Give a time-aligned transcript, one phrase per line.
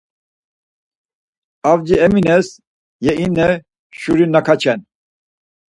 [1.71, 2.47] Avci Emines
[3.05, 3.47] yeine
[3.99, 4.79] şuri naǩaçen.